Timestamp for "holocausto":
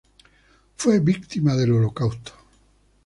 1.73-2.31